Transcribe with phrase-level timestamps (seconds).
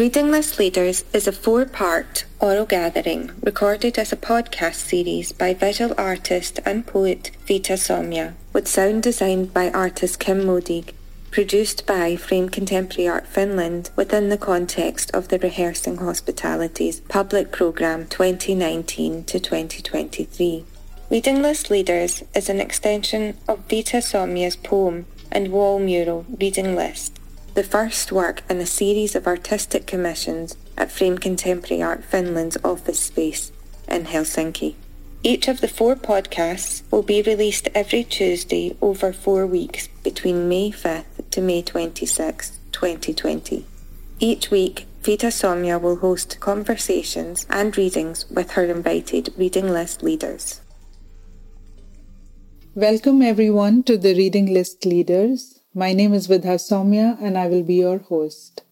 [0.00, 5.52] Reading List Leaders is a four part oral gathering recorded as a podcast series by
[5.52, 10.94] visual artist and poet Vidha Saumya, with sound designed by artist Kim Modig,
[11.30, 18.06] produced by Frame Contemporary Art Finland within the context of the Rehearsing Hospitalities public programme
[18.06, 20.64] 2019 to 2023.
[21.10, 27.19] Reading List Leaders is an extension of Vidha Saumya's poem and wall mural Reading List
[27.54, 33.00] the first work in a series of artistic commissions at Frame Contemporary Art Finland's office
[33.00, 33.50] space
[33.88, 34.76] in Helsinki.
[35.24, 40.70] Each of the four podcasts will be released every Tuesday over four weeks between May
[40.70, 43.66] 5th to May 26, 2020.
[44.20, 50.60] Each week, Vidha Saumya will host conversations and readings with her invited reading list leaders.
[52.74, 55.59] Welcome everyone to the Reading List Leaders.
[55.72, 58.64] My name is Vidha Saumya and I will be your host.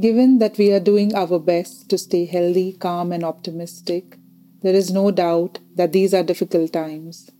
[0.00, 4.16] Given that we are doing our best to stay healthy, calm, and optimistic,
[4.62, 7.30] there is no doubt that these are difficult times.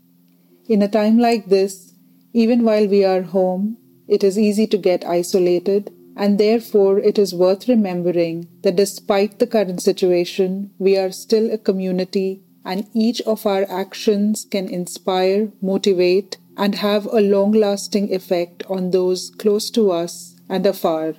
[0.69, 1.93] In a time like this,
[2.33, 7.35] even while we are home, it is easy to get isolated, and therefore it is
[7.35, 13.45] worth remembering that despite the current situation, we are still a community and each of
[13.45, 19.91] our actions can inspire, motivate, and have a long lasting effect on those close to
[19.91, 21.15] us and afar.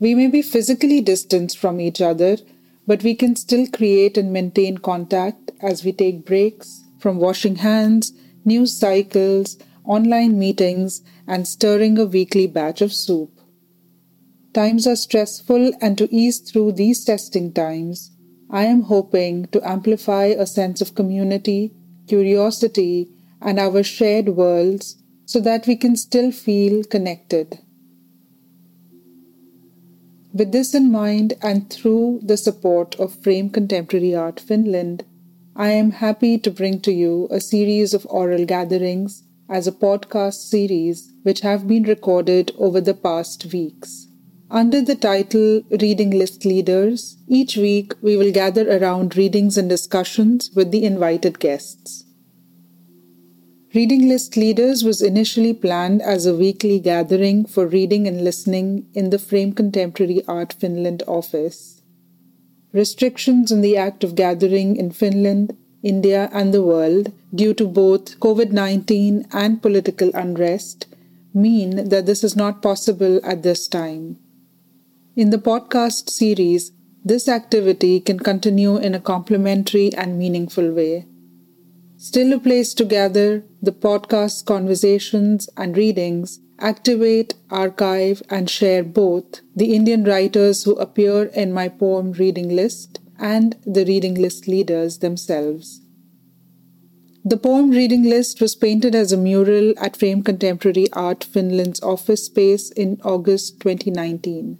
[0.00, 2.38] We may be physically distanced from each other,
[2.86, 8.12] but we can still create and maintain contact as we take breaks from washing hands,
[8.42, 13.38] news cycles, online meetings, and stirring a weekly batch of soup.
[14.54, 18.10] Times are stressful, and to ease through these testing times,
[18.48, 21.74] I am hoping to amplify a sense of community,
[22.06, 23.08] curiosity,
[23.44, 27.58] and our shared worlds so that we can still feel connected.
[30.32, 35.04] With this in mind, and through the support of Frame Contemporary Art Finland,
[35.54, 40.48] I am happy to bring to you a series of oral gatherings as a podcast
[40.48, 44.06] series which have been recorded over the past weeks.
[44.50, 50.50] Under the title Reading List Leaders, each week we will gather around readings and discussions
[50.54, 52.01] with the invited guests.
[53.74, 59.08] Reading List Leaders was initially planned as a weekly gathering for reading and listening in
[59.08, 61.80] the Frame Contemporary Art Finland office.
[62.74, 68.20] Restrictions on the act of gathering in Finland, India, and the world due to both
[68.20, 70.86] COVID 19 and political unrest
[71.32, 74.18] mean that this is not possible at this time.
[75.16, 76.72] In the podcast series,
[77.02, 81.06] this activity can continue in a complementary and meaningful way.
[82.02, 89.40] Still a place to gather, the podcasts, conversations, and readings activate, archive, and share both
[89.54, 94.98] the Indian writers who appear in my poem reading list and the reading list leaders
[94.98, 95.80] themselves.
[97.24, 102.26] The poem reading list was painted as a mural at Frame Contemporary Art Finland's office
[102.26, 104.58] space in August 2019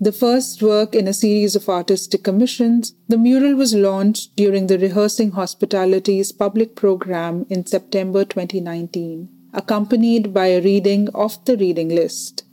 [0.00, 4.78] the first work in a series of artistic commissions, the mural was launched during the
[4.78, 12.44] Rehearsing Hospitalities public program in September 2019, accompanied by a reading of the reading list.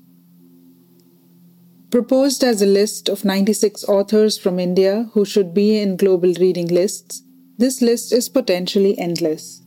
[1.89, 6.67] Proposed as a list of 96 authors from India who should be in global reading
[6.67, 7.23] lists,
[7.57, 9.60] this list is potentially endless.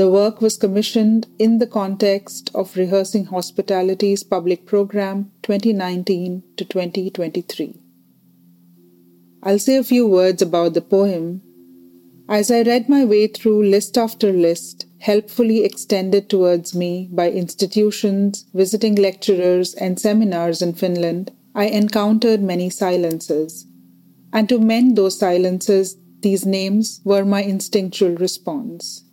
[0.00, 7.78] The work was commissioned in the context of Rehearsing Hospitalities public program 2019 to 2023.
[9.42, 11.42] I'll say a few words about the poem.
[12.30, 18.46] As I read my way through list after list, helpfully extended towards me by institutions,
[18.54, 23.66] visiting lecturers, and seminars in Finland, I encountered many silences.
[24.32, 29.04] And to mend those silences, these names were my instinctual response.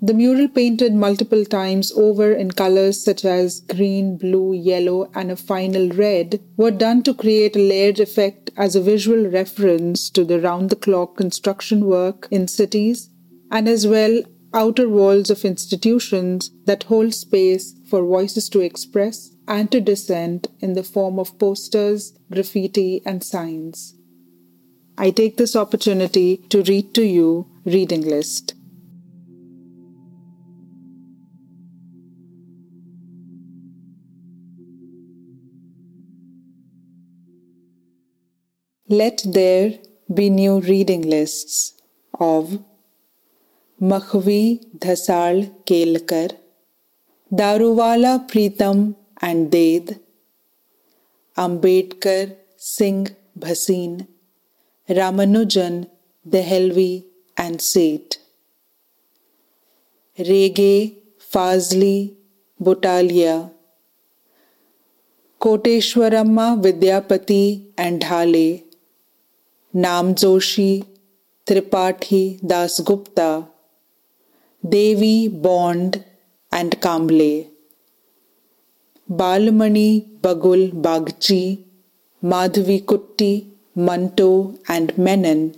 [0.00, 5.36] The mural painted multiple times over in colors such as green, blue, yellow, and a
[5.36, 10.40] final red were done to create a layered effect as a visual reference to the
[10.40, 13.10] round the clock construction work in cities
[13.50, 14.22] and as well
[14.54, 20.74] outer walls of institutions that hold space for voices to express and to dissent in
[20.74, 23.94] the form of posters, graffiti, and signs.
[24.96, 28.54] I take this opportunity to read to you reading list.
[38.90, 39.78] Let there
[40.14, 41.74] be new reading lists
[42.18, 42.58] of
[43.82, 46.30] Makhvi Dhasal Kelkar,
[47.30, 50.00] Daruwala Pritam and Ded,
[51.36, 53.08] Ambedkar, Singh,
[53.38, 54.08] Bhasin,
[54.88, 55.90] Ramanujan,
[56.26, 57.04] Dehelvi,
[57.36, 58.16] and Seth.
[60.18, 60.96] Rege,
[61.30, 62.16] Fazli,
[62.58, 63.52] Botalia,
[65.38, 68.64] Koteshwaramma, Vidyapati, and Dhale,
[69.78, 70.80] Namjoshi,
[71.46, 73.40] Tripathi, Dasgupta,
[74.64, 75.96] Devi, Bond
[76.54, 77.44] and Kamble,
[79.10, 81.42] Balamani, Bagul, Bagchi,
[82.22, 83.32] Madhavi Kutty,
[83.78, 85.48] Manto and Menon,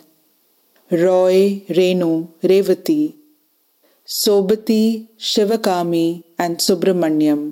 [0.92, 3.00] Roy, Renu, Revathi,
[4.08, 7.50] Sobti, Sivakami and Subramaniam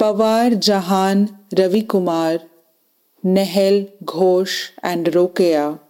[0.00, 2.38] Pawar, Jahan Ravi Kumar
[3.34, 5.80] Nehel, Ghosh, and Rokeya.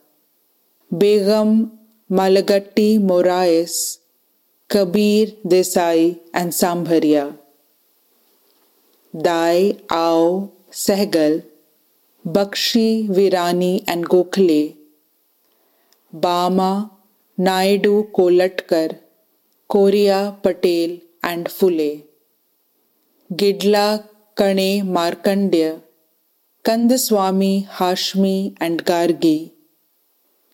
[0.91, 1.79] Begum,
[2.11, 3.99] Malagatti, Morais,
[4.69, 7.37] Kabir, Desai, and Sambharia.
[9.15, 11.44] Dai, Ao, Sehgal,
[12.27, 14.75] Bakshi, Virani, and Gokhale.
[16.15, 16.91] Bama,
[17.37, 18.99] Naidu, Kolatkar,
[19.69, 22.00] Korea, Patel, and Fule.
[23.31, 25.82] Gidla, Kane, Markandya,
[26.67, 29.51] Kandaswamy, Hashmi and Gargi.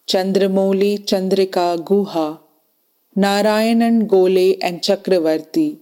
[0.08, 2.48] Chandramouli, Chandrika, Guha.
[3.18, 5.76] Narayanan, Gole and Chakravarti.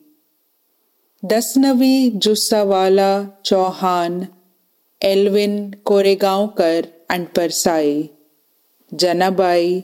[1.24, 4.26] Dasnavi, Jussawalla, Chauhan,
[5.02, 8.08] Elwin, Koregaonkar and Parsai.
[8.94, 9.82] Janabai,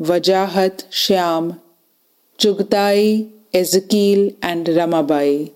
[0.00, 1.54] Wajahat, Shyam.
[2.40, 5.50] Chughtai Ezekiel and Ramabai.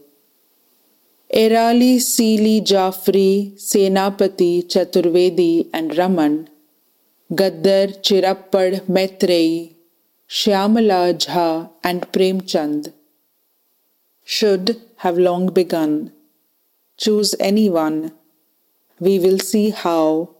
[1.33, 6.49] Erali, Seeli, Jafri, Senapati, Chaturvedi, and Raman.
[7.33, 9.77] Gaddar, Chirappad, Maitreyi,
[10.29, 12.93] Shyamala Jha, and Premchand.
[14.25, 16.11] Should have long begun.
[16.97, 18.11] Choose any one.
[18.99, 20.31] We will see how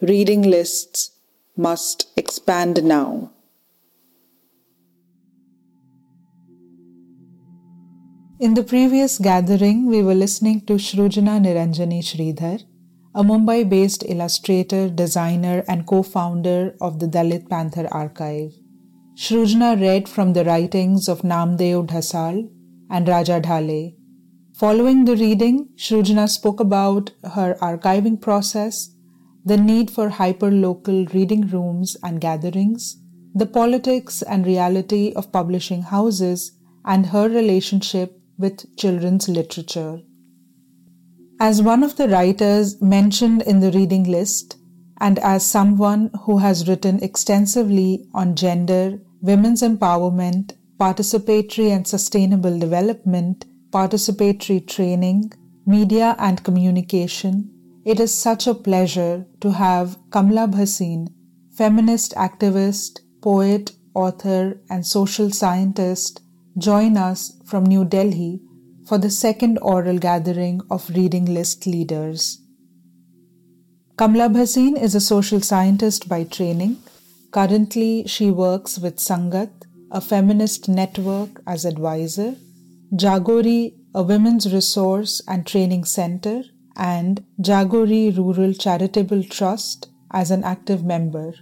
[0.00, 1.10] reading lists
[1.56, 3.32] must expand now.
[8.38, 12.62] In the previous gathering, we were listening to Shrujana Niranjani Sridhar,
[13.14, 18.52] a Mumbai based illustrator, designer, and co founder of the Dalit Panther Archive.
[19.14, 22.50] Shrujana read from the writings of Namdeo Dhasal
[22.90, 23.94] and Raja Dhale.
[24.54, 28.90] Following the reading, Shrujana spoke about her archiving process,
[29.46, 32.98] the need for hyperlocal reading rooms and gatherings,
[33.34, 36.52] the politics and reality of publishing houses,
[36.84, 40.00] and her relationship with children's literature.
[41.38, 44.56] As one of the writers mentioned in the reading list,
[44.98, 53.44] and as someone who has written extensively on gender, women's empowerment, participatory and sustainable development,
[53.70, 55.32] participatory training,
[55.66, 57.50] media and communication,
[57.84, 61.08] it is such a pleasure to have Kamla Bhasin,
[61.52, 66.20] feminist activist, poet, author, and social scientist,
[66.58, 68.40] join us from New Delhi
[68.86, 72.40] for the second oral gathering of reading list leaders.
[73.96, 76.76] Kamla Bhasin is a social scientist by training.
[77.30, 79.50] Currently, she works with Sangat,
[79.90, 82.34] a feminist network, as advisor,
[82.94, 86.42] Jagori, a women's resource and training center,
[86.76, 91.32] and Jagori Rural Charitable Trust as an active member.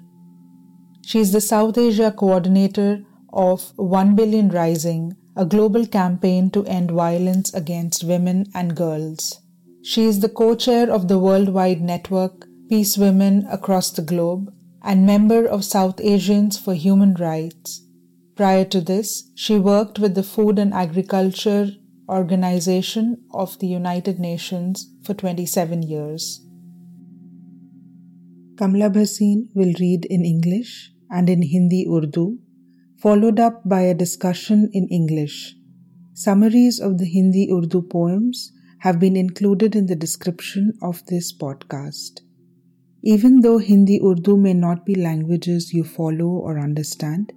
[1.05, 6.91] She is the South Asia coordinator of 1 Billion Rising, a global campaign to end
[6.91, 9.41] violence against women and girls.
[9.83, 15.05] She is the co chair of the worldwide network Peace Women Across the Globe and
[15.07, 17.83] member of South Asians for Human Rights.
[18.37, 21.71] Prior to this, she worked with the Food and Agriculture
[22.09, 26.41] Organization of the United Nations for 27 years.
[28.57, 32.39] Kamla Bhasin will read in English and in Hindi Urdu
[33.05, 35.55] followed up by a discussion in English.
[36.15, 42.23] Summaries of the Hindi Urdu poems have been included in the description of this podcast.
[43.03, 47.35] Even though Hindi Urdu may not be languages you follow or understand,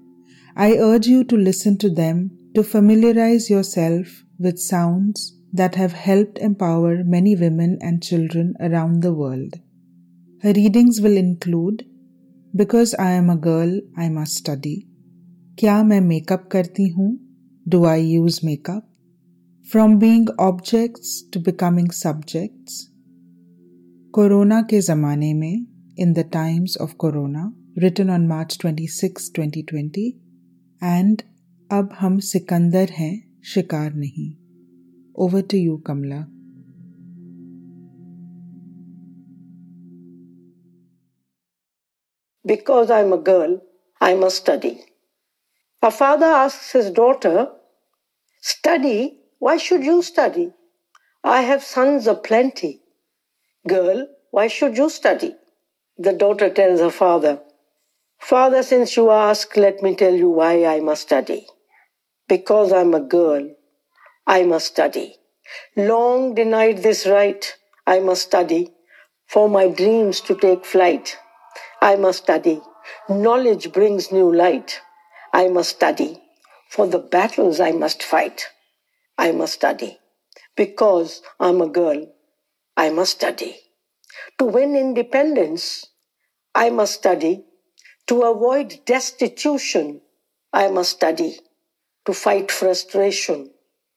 [0.55, 6.38] I urge you to listen to them to familiarize yourself with sounds that have helped
[6.38, 9.55] empower many women and children around the world.
[10.43, 11.86] Her readings will include
[12.55, 14.87] Because I am a girl, I must study.
[15.59, 17.19] क्या मैं makeup करती हूँ?
[17.67, 18.87] Do I use makeup
[19.71, 22.87] from being objects to becoming subjects
[24.13, 25.67] corona के ज़माने में
[25.99, 30.11] in the times of corona return on March 26, 2020
[30.83, 31.21] and
[31.71, 34.33] अब हम सिकंदर हैं शिकार नहीं।
[35.15, 36.27] Over to you Kamala
[42.45, 43.57] Because I'm a girl,
[44.01, 44.87] I must study.
[45.81, 47.51] A father asks his daughter,
[48.41, 49.19] Study?
[49.39, 50.53] Why should you study?
[51.24, 52.81] I have sons aplenty.
[53.67, 55.36] Girl, why should you study?
[55.98, 57.41] The daughter tells her father,
[58.19, 61.46] Father, since you ask, let me tell you why I must study.
[62.27, 63.50] Because I'm a girl,
[64.25, 65.15] I must study.
[65.75, 67.55] Long denied this right,
[67.86, 68.74] I must study.
[69.27, 71.17] For my dreams to take flight,
[71.81, 72.62] I must study.
[73.10, 74.81] Knowledge brings new light.
[75.38, 76.20] I must study.
[76.67, 78.48] For the battles I must fight,
[79.20, 80.00] I must study.
[80.56, 82.08] Because I'm a girl,
[82.75, 83.56] I must study.
[84.39, 85.86] To win independence,
[86.56, 87.46] I must study.
[88.08, 90.01] To avoid destitution,
[90.51, 91.38] I must study.
[92.08, 93.51] To fight frustration,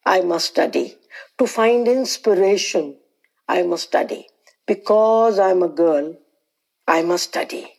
[0.05, 0.99] I must study.
[1.39, 2.99] To find inspiration,
[3.49, 4.27] I must study.
[4.67, 6.19] Because I'm a girl,
[6.87, 7.73] I must study.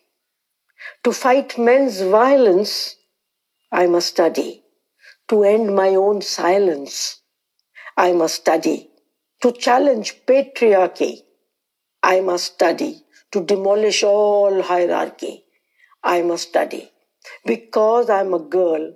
[1.04, 2.96] To fight men's violence,
[3.72, 4.62] I must study.
[5.28, 7.22] To end my own silence,
[7.96, 8.90] I must study.
[9.40, 11.22] To challenge patriarchy,
[12.02, 13.02] I must study.
[13.32, 15.44] To demolish all hierarchy,
[16.04, 16.90] I must study.
[17.46, 18.94] Because I'm a girl,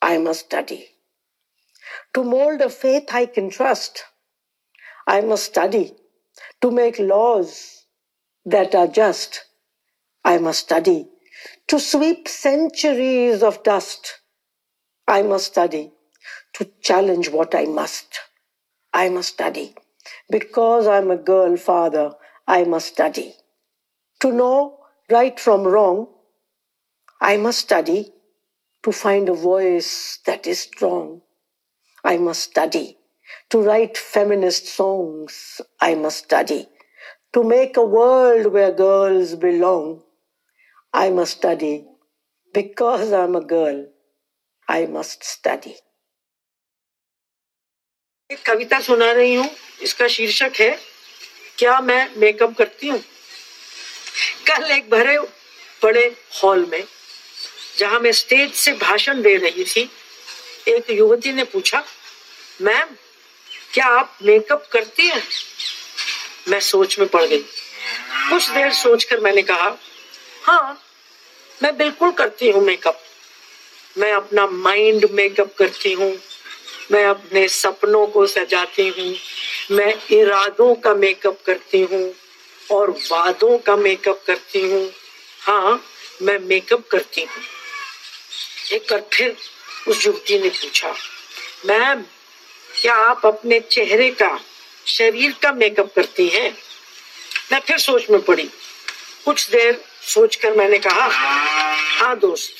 [0.00, 0.86] I must study.
[2.14, 4.04] To mold a faith I can trust,
[5.06, 5.94] I must study.
[6.62, 7.84] To make laws
[8.46, 9.44] that are just,
[10.24, 11.06] I must study.
[11.70, 14.22] To sweep centuries of dust,
[15.06, 15.92] I must study
[16.54, 18.18] to challenge what I must.
[18.92, 19.76] I must study.
[20.28, 22.14] Because I'm a girl father,
[22.48, 23.36] I must study.
[24.18, 26.08] To know right from wrong,
[27.20, 28.12] I must study
[28.82, 31.22] to find a voice that is strong.
[32.02, 32.98] I must study.
[33.50, 36.66] To write feminist songs, I must study.
[37.32, 40.02] To make a world where girls belong,
[40.94, 41.84] I must study.
[42.54, 43.86] Because I'm a girl,
[44.68, 45.74] I must study.
[48.30, 49.48] एक कविता सुना रही हूँ
[49.82, 50.70] इसका शीर्षक है
[51.58, 52.98] क्या मैं makeup करती हूँ
[54.48, 55.18] कल एक भरे
[55.82, 56.04] बड़े
[56.42, 56.82] हॉल में
[57.78, 59.88] जहाँ मैं स्टेज से भाषण दे रही थी
[60.68, 61.82] एक युवती ने पूछा
[62.62, 62.94] मैम
[63.72, 65.22] क्या आप मेकअप करती हैं
[66.48, 69.76] मैं सोच में पड़ गई कुछ देर सोचकर मैंने कहा
[70.42, 70.82] हाँ
[71.62, 73.00] मैं बिल्कुल करती हूँ मेकअप
[73.98, 76.18] मैं अपना माइंड मेकअप करती हूँ।
[76.92, 79.14] मैं अपने सपनों को सजाती हूँ।
[79.76, 82.14] मैं इरादों का मेकअप करती हूँ
[82.70, 84.90] और वादों का मेकअप करती हूँ।
[85.40, 85.84] हाँ
[86.22, 87.42] मैं मेकअप करती हूँ।
[88.72, 89.36] एक बार फिर
[89.88, 90.94] उस युवती ने पूछा,
[91.66, 92.02] मैम,
[92.80, 94.40] क्या आप अपने चेहरे का,
[94.86, 96.56] शरीर का मेकअप करती हैं?
[97.52, 98.50] मैं फिर सोच में पड़ी।
[99.24, 101.08] कुछ देर सोचकर मैंने कहा
[101.98, 102.52] हाँ दोस्त,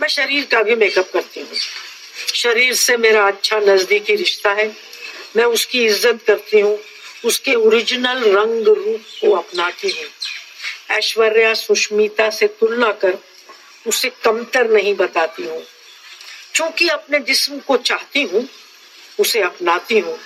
[0.00, 1.56] मैं शरीर का भी मेकअप करती हूँ।
[2.34, 4.66] शरीर से मेरा अच्छा नजदीकी रिश्ता है।
[5.36, 6.78] मैं उसकी इज़्ज़त करती हूँ,
[7.24, 10.08] उसके ओरिजिनल रंग रूप को अपनाती हूँ।
[10.90, 13.18] ऐश्वर्या सुष्मिता से तुलना कर,
[13.86, 15.62] उसे कमतर नहीं बताती हूँ।
[16.54, 18.48] क्योंकि अपने जिस्म को चाहती हूँ,
[19.20, 20.18] उसे अपनाती हूँ।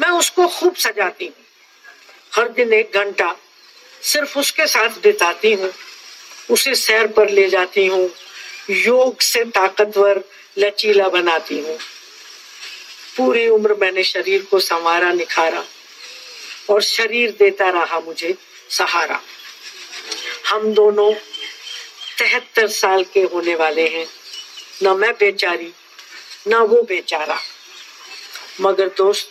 [0.00, 1.44] मैं उसको खूब सजाती हूँ।
[2.34, 3.36] हर दिन एक घंटा
[4.06, 5.72] सिर्फ़ उसके साथ बिताती हूँ,
[6.50, 8.10] उसे सैर पर ले जाती हूँ,
[8.70, 10.22] योग से ताकतवर,
[10.58, 11.78] लचीला बनाती हूँ।
[13.16, 15.64] पूरी उम्र मैंने शरीर को संवारा, निखारा
[16.70, 18.34] और शरीर देता रहा मुझे
[18.70, 19.20] सहारा।
[20.48, 21.12] हम दोनों
[22.18, 24.06] तिहत्तर साल के होने वाले हैं,
[24.82, 25.72] न मैं बेचारी,
[26.48, 27.38] न वो बेचारा।
[28.60, 29.28] मगर दोस्त,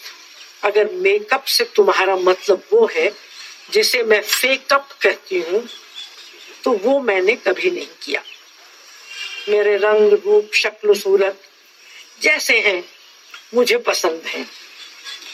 [0.63, 3.24] अगर मेकअप से तुम्हारा मतलब वो है
[3.73, 5.67] जिसे मैं फेकअप कहती हूँ
[6.63, 8.21] तो वो मैंने कभी नहीं किया।
[9.49, 11.41] मेरे रंग, रूप, शक्ल, सूरत
[12.21, 12.83] जैसे हैं,
[13.53, 14.45] मुझे पसंद है।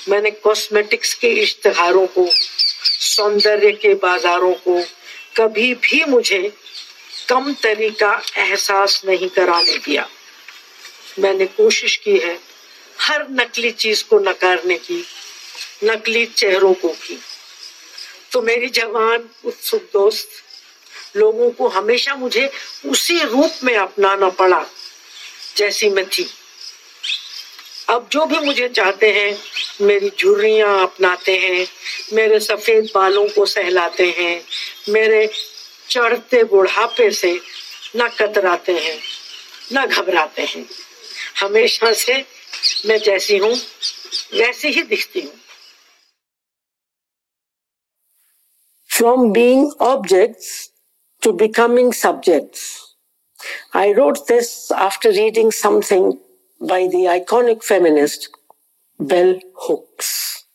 [0.09, 2.27] मैंने कॉस्मेटिक्स के इश्तहारों को,
[3.05, 4.81] सौंदर्य के बाजारों को
[5.37, 6.53] कभी भी मुझे
[7.29, 10.07] कम तरीका एहसास नहीं कराने दिया।
[11.19, 12.39] मैंने कोशिश की है
[12.99, 15.03] हर नकली चीज़ को नकारने की,
[15.83, 17.19] नकली चेहरों को की
[18.31, 20.27] तो मेरी जवान उत्सुक दोस्त,
[21.15, 22.49] लोगों को हमेशा मुझे
[22.85, 24.65] उसी रूप में अपनाना पड़ा,
[25.57, 26.27] जैसी मैं थी।
[27.89, 29.37] अब जो भी मुझे चाहते हैं,
[29.81, 31.67] मेरी झुर्रियाँ अपनाते हैं,
[32.13, 34.43] मेरे सफ़ेद बालों को सहलाते हैं,
[34.89, 35.29] मेरे
[35.89, 37.33] चढ़ते बुढ़ापे से
[37.95, 38.97] न कतराते हैं,
[39.73, 40.65] न घबराते हैं।
[41.39, 42.25] हमेशा से
[42.85, 43.53] मैं जैसी हूँ,
[44.33, 45.40] वैसी ही दिखती हूँ।
[49.01, 50.69] From being objects
[51.23, 52.93] to becoming subjects.
[53.73, 56.19] I wrote this after reading something
[56.59, 58.29] by the iconic feminist
[58.99, 60.45] Bell Hooks.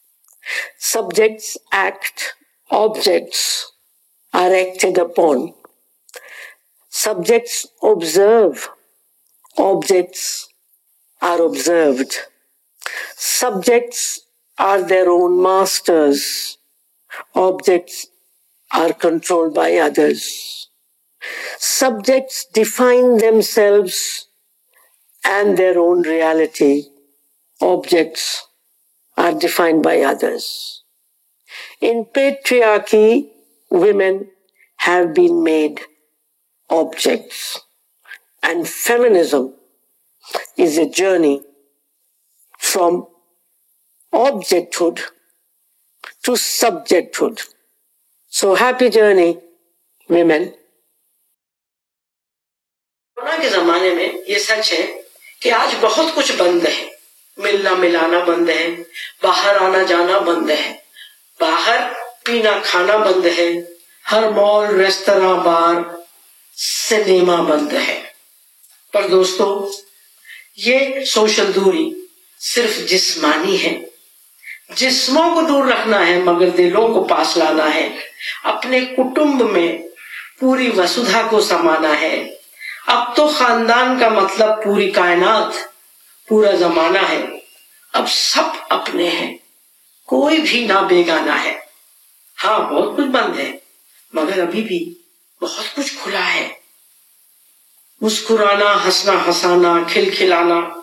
[0.79, 2.35] Subjects act,
[2.71, 3.73] objects
[4.33, 5.53] are acted upon.
[6.89, 8.69] Subjects observe,
[9.59, 10.49] objects
[11.21, 12.15] are observed.
[13.17, 14.21] Subjects
[14.57, 16.59] are their own masters.
[17.35, 18.07] Objects
[18.73, 20.69] are controlled by others.
[21.59, 24.27] Subjects define themselves
[25.25, 26.85] and their own reality.
[27.61, 28.47] Objects
[29.17, 30.85] are defined by others.
[31.81, 33.31] In patriarchy,
[33.71, 34.29] women
[34.77, 35.81] have been made
[36.69, 37.61] objects.
[38.43, 39.55] And feminism
[40.57, 41.43] is a journey
[42.59, 43.07] from
[44.13, 45.01] objecthood
[46.23, 47.43] to subjecthood.
[48.37, 49.31] So happy journey,
[50.11, 50.43] women.
[53.17, 54.83] Corona के जमाने में ये सच है
[55.43, 56.97] कि आज बहुत कुछ बंद है।
[57.39, 58.77] मिलना मिलाना बंद है
[59.23, 60.85] बाहर आना जाना बंद है
[61.41, 61.95] बाहर
[62.27, 66.07] पीना खाना बंद है हर मॉल रेस्तरा बार
[66.53, 68.15] सिनेमा बंद है।
[68.93, 69.81] पर दोस्तों
[70.59, 72.09] ये सोशल दूरी
[72.41, 73.91] सिर्फ़ जिस्मानी है।
[74.75, 79.89] जिस्मों को दूर रखना है मगर दिलों को पास लाना है। अपने कुटुंब में
[80.41, 82.25] पूरी वसुधा को समाना है।
[82.89, 85.73] अब तो खानदान का मतलब पूरी कायनात,
[86.29, 87.43] पूरा जमाना है।
[87.95, 89.39] अब सब अपने हैं।
[90.07, 91.67] कोई भी ना बेगाना है।
[92.37, 93.63] हाँ बहुत कुछ बंद है,
[94.15, 95.09] मगर अभी भी
[95.41, 96.61] बहुत कुछ खुला है।
[98.03, 100.83] मुस्कुराना, हंसना, हंसाना, खिलखिलाना,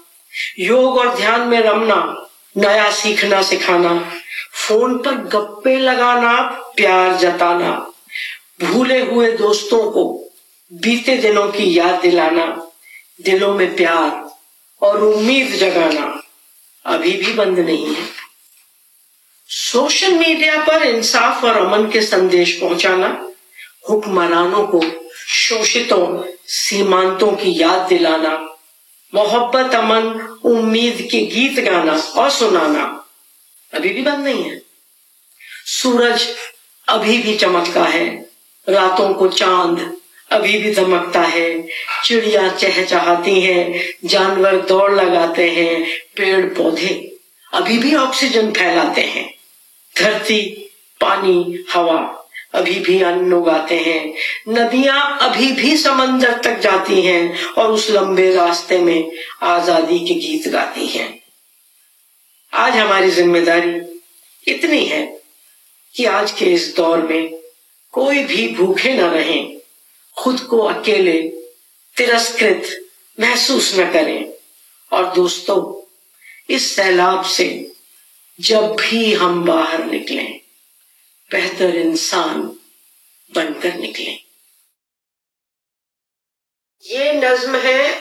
[0.59, 4.11] योग और ध्यान में रमना, नया सीखना, सिखाना।
[4.53, 6.41] फ़ोन पर गप्पे लगाना,
[6.75, 7.91] प्यार जताना,
[8.63, 10.31] भूले हुए दोस्तों को
[10.73, 12.71] बीते दिनों की याद दिलाना,
[13.21, 14.31] दिलों में प्यार
[14.81, 16.21] और उम्मीद जगाना
[16.85, 18.03] अभी भी बंद नहीं है।
[19.47, 23.31] सोशल मीडिया पर इंसाफ और अमन के संदेश पहुंचाना,
[23.89, 24.81] हुक्मरानों को
[25.27, 28.57] शोषितों, सीमांतों की याद दिलाना,
[29.15, 33.02] मोहब्बत अमन, उम्मीद के गीत गाना और सुनाना।
[33.83, 34.61] अभी भी बंद नहीं है।
[35.65, 36.25] सूरज
[36.87, 38.05] अभी भी चमकता है।
[38.69, 39.97] रातों को चाँद
[40.31, 41.67] अभी भी धमकता है।
[42.05, 45.83] चिड़िया चहचहाती हैं, जानवर दौड़ लगाते हैं
[46.17, 47.17] पेड़ पौधे
[47.53, 49.33] अभी भी ऑक्सीजन फैलाते हैं।
[49.95, 50.41] धरती,
[51.01, 51.99] पानी, हवा
[52.53, 54.13] अभी भी अन्न उगाते हैं।
[54.49, 60.47] नदियाँ अभी भी समंदर तक जाती हैं और उस लंबे रास्ते में आज़ादी के गीत
[60.47, 61.22] गाती हैं।
[62.53, 64.01] आज हमारी ज़िम्मेदारी
[64.47, 65.21] इतनी है
[65.95, 67.41] कि आज के इस दौर में
[67.91, 69.59] कोई भी भूखे न रहे,
[70.17, 71.21] खुद को अकेले,
[71.97, 72.87] तिरस्कृत
[73.19, 74.33] महसूस न करें।
[74.91, 75.83] और दोस्तों,
[76.49, 77.71] इस सैलाब से
[78.41, 80.39] जब भी हम बाहर निकलें,
[81.31, 82.41] बेहतर इंसान
[83.35, 84.19] बनकर निकलें।
[86.85, 87.97] ये नज्म है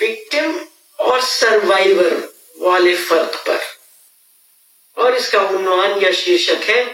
[0.00, 0.60] विक्टिम
[0.98, 3.71] और सर्वाइवर वाले फ़र्क पर।
[4.96, 6.84] और इसका उन्वान या शीर्षक है,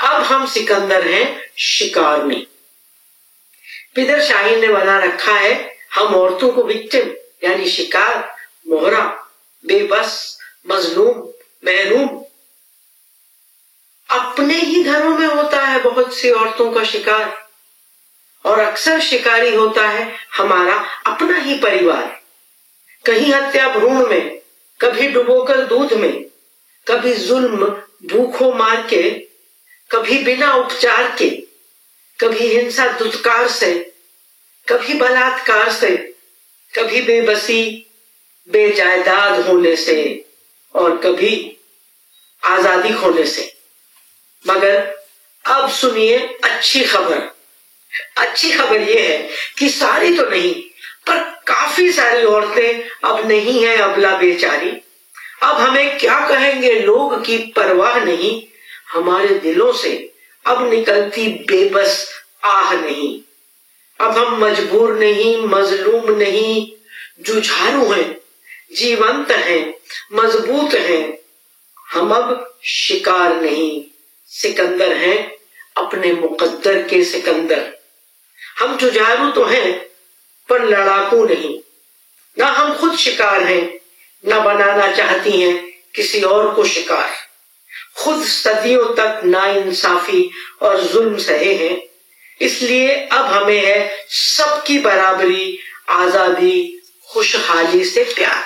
[0.00, 2.46] अब हम सिकंदर हैं शिकार में।
[3.94, 7.14] पिदर शाहीन ने बना रखा है, हम औरतों को विक्टिम
[7.48, 8.36] यानी शिकार,
[8.68, 9.04] मोहरा,
[9.66, 11.18] बेबस, मजलूम,
[11.64, 12.08] महरूम।
[14.10, 17.48] अपने ही घरों में होता है बहुत सी औरतों का शिकार।
[18.44, 20.74] और अक्सर शिकारी होता है हमारा
[21.06, 22.22] अपना ही परिवार।
[23.04, 24.40] कहीं हत्या भ्रूण में,
[24.80, 26.24] कभी डुबोकर दूध में
[26.88, 27.66] कभी जुल्म
[28.06, 29.02] भूखों मार के,
[29.90, 31.28] कभी बिना उपचार के,
[32.18, 33.74] कभी हिंसा दुत्कार से,
[34.68, 35.96] कभी बलात्कार से,
[36.74, 37.62] कभी बेबसी,
[38.48, 40.24] बेजायदाद होने से
[40.74, 41.56] और कभी
[42.42, 43.52] आज़ादी खोने से।
[44.44, 44.76] मगर
[45.44, 47.36] अब सुनिए अच्छी खबर।
[48.16, 50.54] अच्छी खबर यह है कि सारी तो नहीं,
[51.06, 54.70] पर काफ़ी सारी औरतें अब नहीं है अबला बेचारी
[55.42, 56.74] अब हमें क्या कहेंगे?
[56.74, 58.42] लोग की परवाह नहीं।
[58.88, 60.12] हमारे दिलों से
[60.46, 63.20] अब निकलती बेबस आह नहीं।
[64.00, 66.72] अब हम मजबूर नहीं, मजलूम नहीं।
[67.20, 68.20] जुझारू हैं,
[68.76, 69.74] जीवंत हैं,
[70.12, 71.18] मज़बूत हैं।
[71.88, 73.84] हम अब शिकार नहीं।
[74.26, 75.36] सिकंदर हैं,
[75.76, 77.78] अपने मुकद्दर के सिकंदर।
[78.58, 79.86] हम जुझारू तो हैं,
[80.48, 81.58] पर लड़ाकू नहीं।
[82.38, 83.77] ना हम खुद शिकार हैं
[84.24, 85.56] ना बनाना चाहती हैं
[85.94, 87.10] किसी और को शिकार।
[87.96, 90.30] खुद सदियों तक ना इंसाफी
[90.62, 91.80] और जुल्म सहे हैं,
[92.40, 95.58] इसलिए अब हमें है सबकी बराबरी,
[95.90, 98.44] आज़ादी, खुशहाली से प्यार।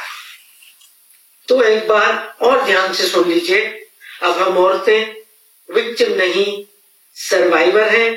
[1.48, 3.61] तो एक बार और ध्यान से सुन लीजिए,
[4.22, 5.14] अब हम औरतें
[5.68, 6.64] विक्टिम नहीं,
[7.16, 8.11] सर्वाइवर हैं,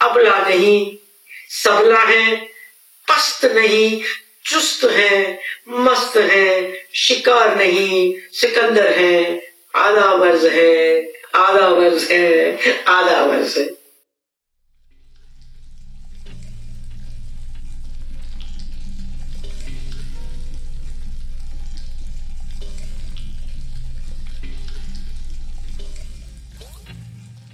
[0.00, 0.96] अबला नहीं,
[1.54, 2.36] सबला है,
[3.08, 4.02] पस्त नहीं
[4.44, 5.38] चुस्त है
[5.84, 9.14] मस्त है शिकार नहीं सिकंदर है
[9.76, 10.72] आधा वर्ज है
[11.36, 13.72] आधा वर्ज है आधा वर्ज है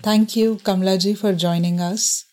[0.03, 2.30] Thank you, Kamlaji, for joining us.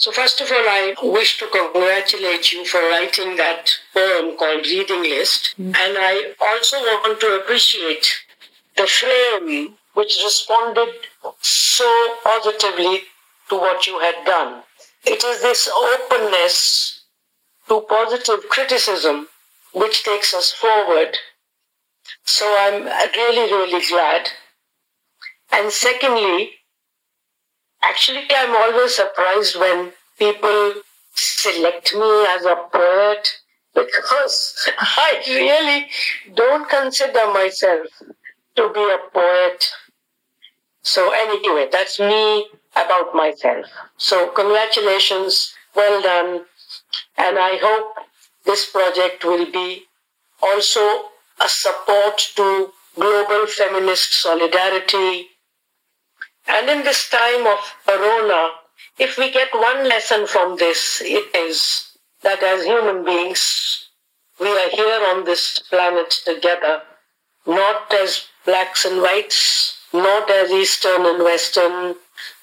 [0.00, 5.02] So, first of all, I wish to congratulate you for writing that poem called Reading
[5.02, 5.54] List.
[5.60, 5.76] Mm.
[5.76, 8.08] And I also want to appreciate
[8.78, 10.88] the frame which responded
[11.42, 13.02] so positively
[13.50, 14.62] to what you had done.
[15.04, 17.04] It is this openness
[17.68, 19.28] to positive criticism
[19.74, 21.18] which takes us forward.
[22.24, 24.30] So I'm really, really glad.
[25.52, 26.52] And secondly,
[27.82, 30.74] Actually, I'm always surprised when people
[31.14, 33.28] select me as a poet
[33.74, 35.86] because I really
[36.34, 37.86] don't consider myself
[38.56, 39.64] to be a poet.
[40.82, 43.66] So anyway, that's me about myself.
[43.96, 46.44] So congratulations, well done.
[47.16, 47.94] And I hope
[48.44, 49.84] this project will be
[50.42, 50.80] also
[51.40, 55.29] a support to global feminist solidarity
[56.56, 58.50] and in this time of Corona,
[58.98, 63.88] if we get one lesson from this, it is that as human beings,
[64.40, 66.82] we are here on this planet together,
[67.46, 71.94] not as blacks and whites, not as Eastern and Western,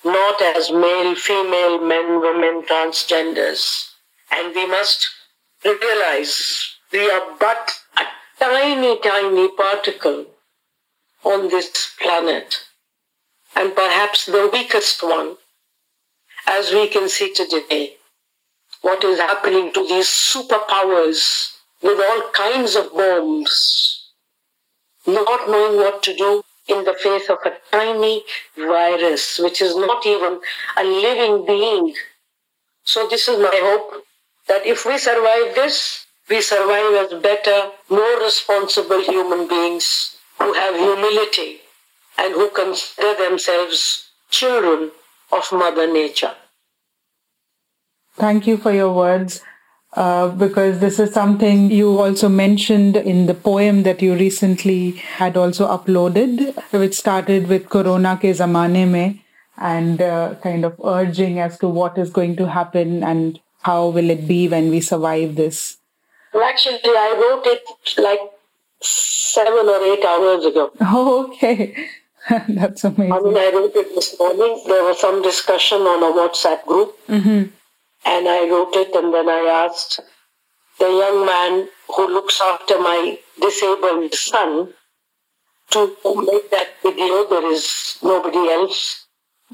[0.06, 3.90] not as male, female, men, women, transgenders.
[4.32, 5.08] And we must
[5.66, 8.04] realize we are but a
[8.40, 10.26] tiny, tiny particle
[11.24, 12.64] on this planet
[13.58, 15.36] and perhaps the weakest one,
[16.46, 17.96] as we can see today,
[18.82, 24.12] what is happening to these superpowers with all kinds of bombs,
[25.08, 28.24] not knowing what to do in the face of a tiny
[28.56, 30.40] virus, which is not even
[30.78, 31.96] a living being.
[32.84, 34.04] So this is my hope
[34.48, 40.76] that if we survive this, we survive as better, more responsible human beings who have
[40.76, 41.62] humility
[42.18, 44.92] and who consider themselves children
[45.32, 46.36] of Mother Nature.
[48.16, 49.42] Thank you for your words.
[49.94, 55.36] Uh, because this is something you also mentioned in the poem that you recently had
[55.36, 59.22] also uploaded, which started with Corona ke zamane mein
[59.58, 64.10] and uh, kind of urging as to what is going to happen and how will
[64.10, 65.78] it be when we survive this.
[66.34, 67.64] Well, actually, I wrote it
[67.98, 68.20] like
[68.82, 70.72] seven or eight hours ago.
[70.82, 71.74] Oh, okay.
[72.50, 73.14] That's amazing.
[73.14, 74.62] I mean, I wrote it this morning.
[74.68, 76.96] There was some discussion on a WhatsApp group.
[77.08, 77.52] Mm-hmm.
[78.06, 80.00] And I wrote it, and then I asked
[80.80, 84.74] the young man who looks after my disabled son
[85.72, 87.28] to make that video.
[87.30, 89.08] There is nobody else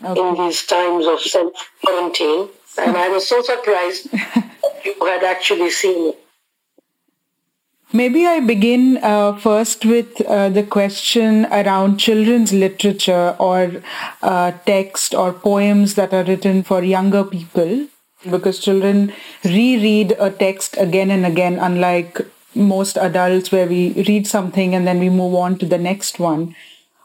[0.03, 0.19] okay.
[0.19, 2.49] in these times of self quarantine.
[2.77, 4.09] And I was so surprised
[4.85, 6.22] you had actually seen it.
[7.95, 13.83] Maybe I begin uh, first with uh, the question around children's literature or
[14.23, 17.85] uh, text or poems that are written for younger people,
[18.31, 19.13] because children
[19.45, 22.19] reread a text again and again, unlike
[22.55, 26.55] most adults where we read something and then we move on to the next one.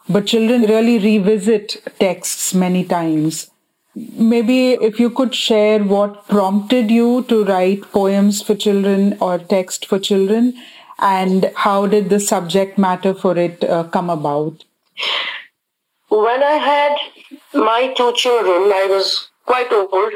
[0.09, 3.51] But children really revisit texts many times.
[3.95, 9.85] Maybe if you could share what prompted you to write poems for children or text
[9.85, 10.55] for children
[10.99, 14.65] and how did the subject matter for it uh, come about?
[16.09, 16.97] When I had
[17.55, 20.13] my two children, I was quite old.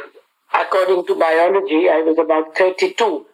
[0.55, 3.27] According to biology, I was about 32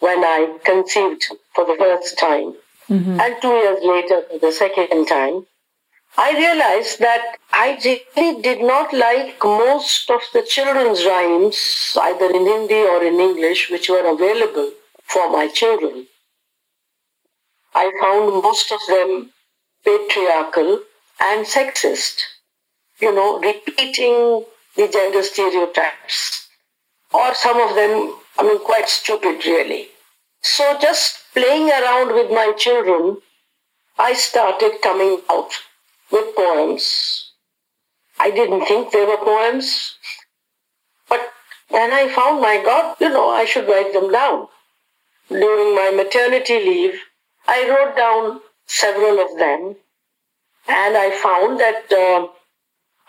[0.00, 2.54] when I conceived for the first time.
[2.88, 3.20] Mm-hmm.
[3.20, 5.46] And two years later, for the second time,
[6.18, 12.46] I realized that I really did not like most of the children's rhymes, either in
[12.46, 14.70] Hindi or in English, which were available
[15.04, 16.06] for my children.
[17.76, 19.30] I found most of them
[19.84, 20.80] patriarchal
[21.20, 22.22] and sexist,
[23.00, 24.44] you know, repeating
[24.76, 26.48] the gender stereotypes.
[27.12, 29.88] Or some of them, I mean, quite stupid, really.
[30.40, 33.18] So just playing around with my children,
[33.98, 35.52] I started coming out
[36.10, 37.32] with poems.
[38.18, 39.96] I didn't think they were poems,
[41.08, 41.20] but
[41.72, 44.48] And I found, my God, you know, I should write them down.
[45.28, 47.00] During my maternity leave,
[47.48, 49.76] I wrote down several of them.
[50.68, 52.26] And I found that uh,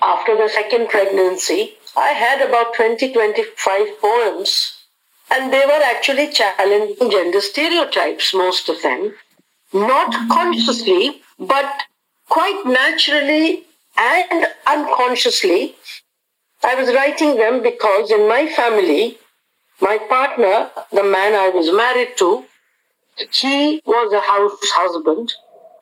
[0.02, 4.74] after the second pregnancy, I had about 20, 25 poems.
[5.32, 9.14] And they were actually challenging gender stereotypes, most of them.
[9.74, 11.84] Not consciously, but
[12.30, 13.64] quite naturally
[13.98, 15.76] and unconsciously,
[16.64, 19.18] I was writing them because in my family,
[19.82, 22.46] my partner, the man I was married to,
[23.18, 25.34] he was a house husband.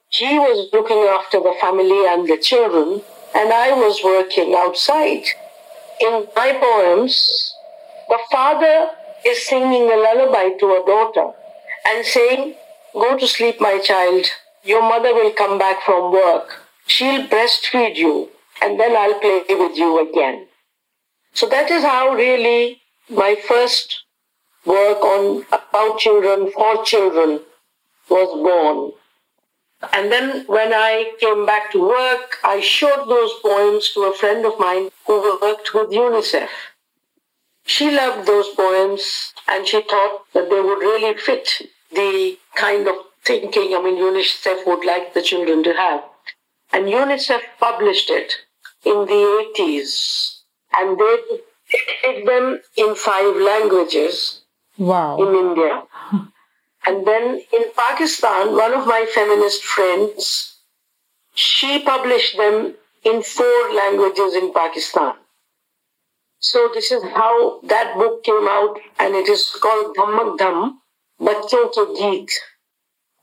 [0.10, 3.02] He was looking after the family and the children,
[3.36, 5.26] and I was working outside.
[6.00, 7.54] In my poems,
[8.10, 8.90] the father
[9.26, 11.32] is singing a lullaby to a daughter
[11.88, 12.56] and saying,
[12.94, 14.26] Go to sleep, my child.
[14.64, 16.62] Your mother will come back from work.
[16.88, 18.30] She'll breastfeed you,
[18.62, 20.48] and then I'll play with you again.
[21.34, 24.05] So that is how really my first
[24.66, 27.40] work on about children for children
[28.10, 28.92] was born.
[29.94, 34.46] And then when I came back to work, I showed those poems to a friend
[34.46, 36.50] of mine who worked with UNICEF.
[37.66, 41.50] She loved those poems and she thought that they would really fit
[41.92, 46.04] the kind of thinking, I mean, UNICEF would like the children to have.
[46.72, 48.34] And UNICEF published it
[48.84, 50.42] in the 80s
[50.78, 51.18] and they
[52.04, 54.42] did them in five languages
[54.78, 55.18] wow.
[55.18, 55.84] in India.
[56.86, 60.60] And then in Pakistan, one of my feminist friends,
[61.34, 65.16] she published them in four languages in Pakistan.
[66.40, 70.74] So this is how that book came out, and it is called Dhammak Dham,
[71.20, 72.30] Bachon Ke Geet.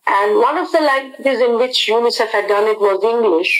[0.06, 3.52] And one of the languages in which UNICEF had done it was English.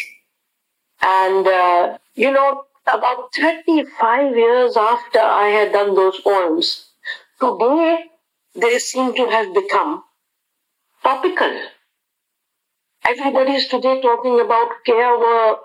[1.01, 6.92] And, uh, you know, about 35 years after I had done those poems,
[7.43, 8.05] today
[8.55, 10.03] they seem to have become
[11.03, 11.55] topical.
[13.05, 15.65] Everybody is today talking about care work,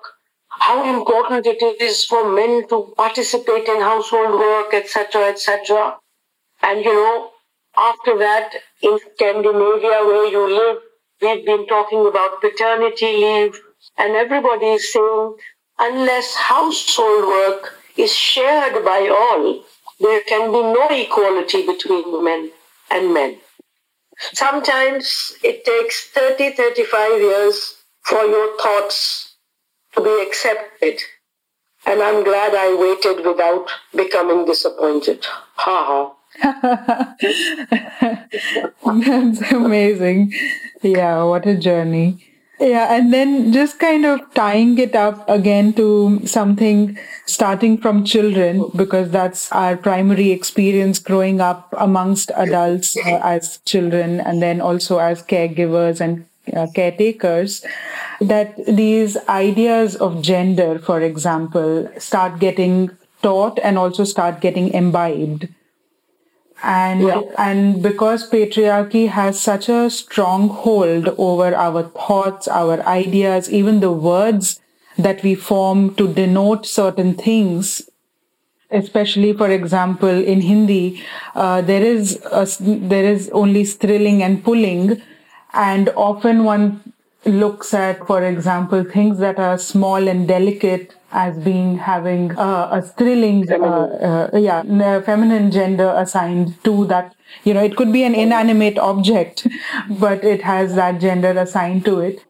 [0.49, 5.97] how important it is for men to participate in household work, etc., etc.
[6.63, 7.31] And you know,
[7.77, 10.77] after that, in Scandinavia, where you live,
[11.21, 13.55] we've been talking about paternity leave,
[13.97, 15.35] and everybody is saying
[15.79, 19.63] unless household work is shared by all,
[19.99, 22.51] there can be no equality between women
[22.91, 23.37] and men.
[24.33, 29.35] Sometimes it takes 30, 35 years for your thoughts
[29.95, 30.99] to be accepted.
[31.85, 35.25] And I'm glad I waited without becoming disappointed.
[35.55, 36.13] Ha ha.
[38.85, 40.33] That's amazing.
[40.81, 42.36] Yeah, what a journey.
[42.59, 48.65] Yeah, and then just kind of tying it up again to something starting from children,
[48.75, 54.97] because that's our primary experience growing up amongst adults uh, as children and then also
[54.97, 57.63] as caregivers and uh, caretakers,
[58.21, 62.89] that these ideas of gender, for example, start getting
[63.21, 65.47] taught and also start getting imbibed
[66.63, 67.21] and yeah.
[67.37, 73.91] and because patriarchy has such a strong hold over our thoughts our ideas even the
[73.91, 74.59] words
[74.97, 77.89] that we form to denote certain things
[78.71, 81.03] especially for example in hindi
[81.35, 85.01] uh, there is a, there is only strilling and pulling
[85.53, 86.81] and often one
[87.27, 92.81] looks at for example things that are small and delicate as being having uh, a
[92.81, 94.61] thrilling, uh, uh, yeah,
[95.01, 97.15] feminine gender assigned to that.
[97.43, 99.47] You know, it could be an inanimate object,
[99.89, 102.23] but it has that gender assigned to it.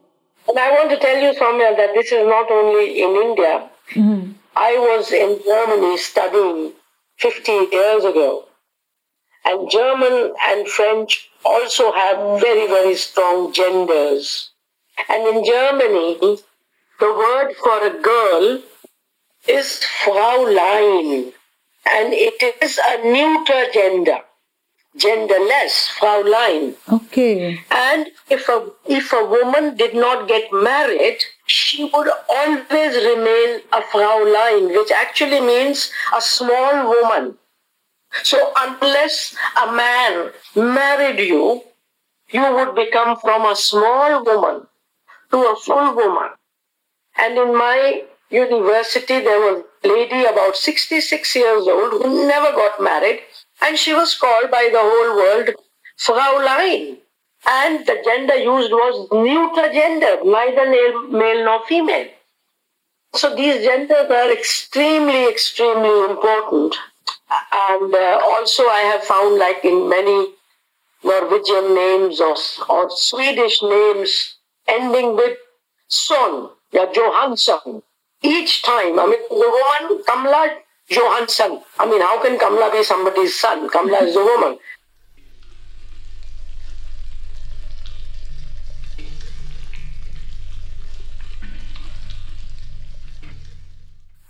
[0.47, 3.69] And I want to tell you, Saumya, that this is not only in India.
[3.91, 4.31] Mm-hmm.
[4.55, 6.73] I was in Germany studying
[7.17, 8.45] 50 years ago.
[9.45, 14.46] And German and French also have very, very strong genders.
[15.09, 16.37] And in Germany,
[16.99, 18.61] the word for a girl
[19.47, 21.31] is Fraulein,
[21.85, 24.19] and it is a neuter gender,
[24.97, 26.75] genderless, Fraulein.
[26.91, 27.59] Okay.
[27.71, 33.81] And if a if a woman did not get married, she would always remain a
[33.91, 37.37] Fraulein, which actually means a small woman.
[38.23, 41.63] So unless a man married you,
[42.31, 44.67] you would become from a small woman
[45.31, 46.29] to a full woman.
[47.17, 52.81] And in my university, there was a lady about 66 years old who never got
[52.81, 53.21] married,
[53.61, 55.49] and she was called by the whole world
[55.97, 56.97] Fraulein.
[57.47, 60.69] And the gender used was neuter gender, neither
[61.09, 62.07] male nor female.
[63.13, 66.75] So these genders are extremely, extremely important.
[67.29, 70.33] And uh, also, I have found, like in many
[71.03, 72.35] Norwegian names or,
[72.69, 74.36] or Swedish names
[74.67, 75.37] ending with
[75.87, 77.81] son, yeah, Johansson.
[78.21, 80.57] Each time, I mean, the woman, Kamla
[80.89, 81.61] Johansson.
[81.79, 83.69] I mean, how can Kamla be somebody's son?
[83.69, 84.57] Kamla is a woman.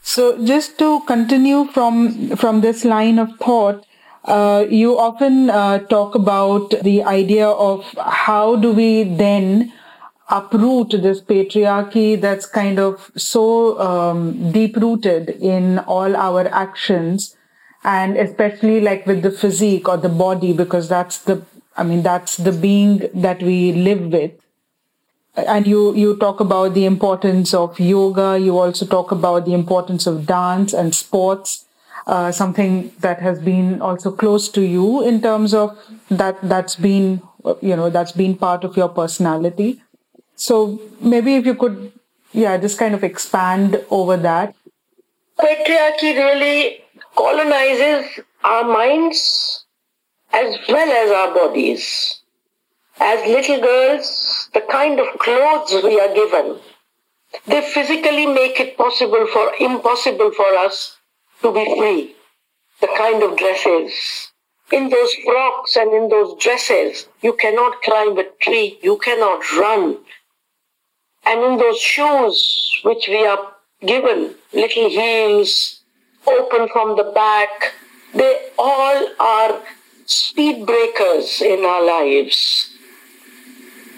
[0.01, 3.85] So, just to continue from from this line of thought,
[4.25, 9.71] uh, you often uh, talk about the idea of how do we then
[10.29, 17.35] uproot this patriarchy that's kind of so um, deep rooted in all our actions
[17.83, 21.41] and especially like with the physique or the body because that's the
[21.77, 24.31] i mean that's the being that we live with.
[25.35, 28.39] And you you talk about the importance of yoga.
[28.39, 31.65] You also talk about the importance of dance and sports
[32.07, 35.77] uh, something that has been also close to you in terms of
[36.09, 37.21] that that's been
[37.61, 39.81] you know that's been part of your personality
[40.37, 41.91] so maybe if you could,
[42.31, 44.55] yeah, just kind of expand over that.
[45.39, 46.83] Patriarchy really
[47.15, 49.65] colonizes our minds
[50.31, 52.21] as well as our bodies.
[52.99, 56.59] As little girls, the kind of clothes we are given,
[57.47, 60.97] they physically make it possible for impossible for us
[61.41, 62.15] to be free.
[62.81, 64.31] The kind of dresses.
[64.71, 69.97] In those frocks and in those dresses, you cannot climb a tree, you cannot run,
[71.27, 75.81] and in those shoes which we are given, little heels,
[76.25, 77.73] open from the back,
[78.13, 79.61] they all are
[80.05, 82.71] speed breakers in our lives.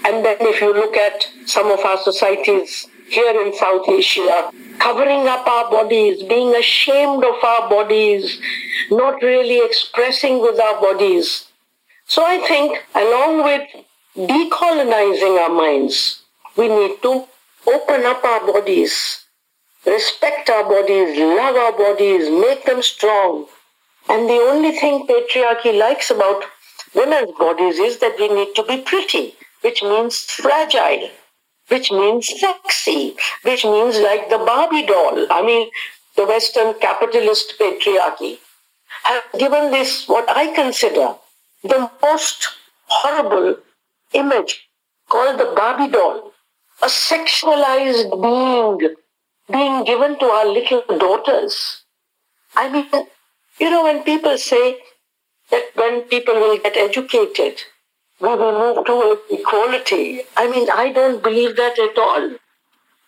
[0.06, 5.28] And then if you look at some of our societies here in South Asia, covering
[5.28, 8.40] up our bodies, being ashamed of our bodies,
[8.90, 11.46] not really expressing with our bodies.
[12.06, 13.68] So I think along with
[14.30, 16.19] decolonizing our minds,
[16.58, 17.26] we need to
[17.68, 19.26] open up our bodies,
[19.86, 23.46] respect our bodies, love our bodies, make them strong.
[24.08, 26.44] And the only thing patriarchy likes about
[26.96, 31.10] women's bodies is that we need to be pretty, which means fragile,
[31.68, 35.28] which means sexy, which means like the Barbie doll.
[35.32, 35.70] I mean,
[36.16, 38.40] the Western capitalist patriarchy
[39.04, 41.16] have given this what I consider
[41.64, 42.48] the most
[42.86, 43.58] horrible
[44.14, 44.68] image
[45.08, 46.34] called the Barbie doll
[46.82, 48.96] a sexualized being
[49.52, 51.84] being given to our little daughters.
[52.56, 52.88] I mean,
[53.60, 54.78] you know, when people say
[55.52, 57.62] that when people will get educated,
[58.20, 60.22] we will move to equality.
[60.38, 62.30] I mean, I don't believe that at all.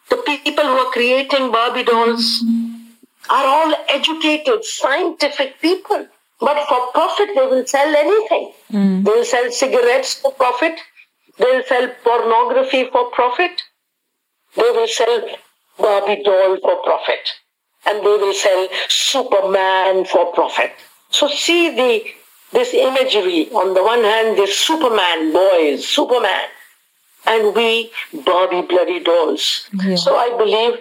[0.10, 2.44] The people who are creating Barbie dolls
[3.30, 6.08] are all educated, scientific people.
[6.40, 8.52] But for profit, they will sell anything.
[8.74, 9.06] Mm.
[9.06, 10.74] They will sell cigarettes for profit.
[11.42, 13.62] They'll sell pornography for profit.
[14.56, 15.22] They will sell
[15.80, 17.30] Barbie doll for profit.
[17.86, 20.72] And they will sell Superman for profit.
[21.10, 22.04] So see the
[22.52, 23.50] this imagery.
[23.52, 26.48] On the one hand, this Superman boys, Superman,
[27.26, 27.92] and we
[28.26, 29.70] Barbie bloody dolls.
[29.74, 29.96] Yeah.
[29.96, 30.80] So I believe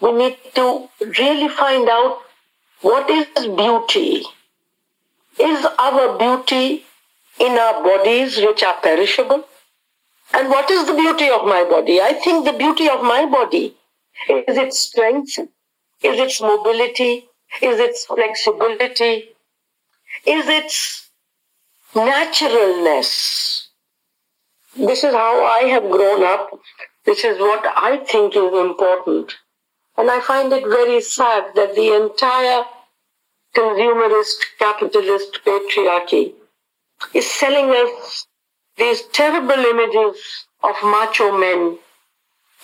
[0.00, 2.18] we need to really find out
[2.82, 3.26] what is
[3.62, 4.24] beauty.
[5.38, 6.84] Is our beauty
[7.38, 9.44] in our bodies which are perishable?
[10.32, 12.00] And what is the beauty of my body?
[12.00, 13.76] I think the beauty of my body
[14.28, 17.28] is its strength, is its mobility,
[17.60, 19.30] is its flexibility,
[20.26, 21.10] is its
[21.94, 23.68] naturalness.
[24.76, 26.58] This is how I have grown up.
[27.04, 29.34] This is what I think is important.
[29.96, 32.64] And I find it very sad that the entire
[33.54, 36.34] consumerist capitalist patriarchy
[37.14, 38.26] is selling us
[38.80, 40.16] these terrible images
[40.64, 41.78] of macho men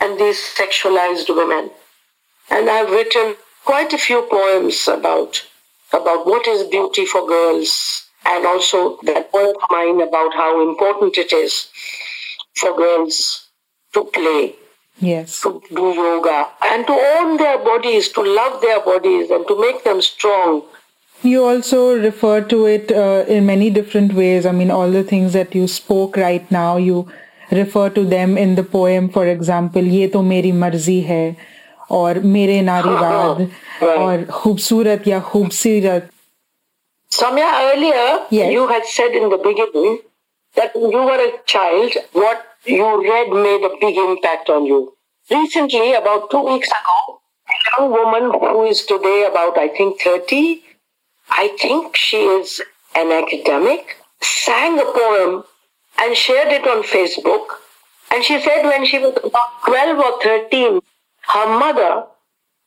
[0.01, 1.71] and these sexualized women.
[2.51, 5.43] And I've written quite a few poems about,
[5.93, 11.17] about what is beauty for girls and also that poem of mine about how important
[11.19, 11.69] it is
[12.55, 13.49] for girls
[13.95, 14.55] to play.
[14.99, 15.43] Yes.
[15.43, 19.85] To do yoga and to own their bodies, to love their bodies and to make
[19.85, 20.63] them strong
[21.23, 24.47] you also refer to it uh, in many different ways.
[24.47, 27.11] I mean, all the things that you spoke right now, you
[27.51, 31.37] refer to them in the poem, for example, Ye to meri marzi hai,
[31.89, 33.51] or Mere Nariwad,
[33.81, 36.11] or Khubsurat ya Khubsirat.
[37.11, 38.53] Saumya, earlier yes.
[38.53, 40.01] you had said in the beginning
[40.55, 44.93] that when you were a child, what you read made a big impact on you.
[45.31, 50.63] Recently, about two weeks ago, a young woman who is today about, I think, 30,
[51.31, 52.63] I think she is
[52.95, 55.45] an academic, sang a poem
[55.99, 57.47] and shared it on Facebook.
[58.13, 60.81] And she said when she was about 12 or 13,
[61.29, 62.05] her mother